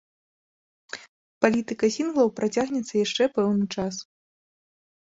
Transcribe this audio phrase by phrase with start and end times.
[1.45, 3.95] Палітыка сінглаў працягнецца яшчэ пэўны час.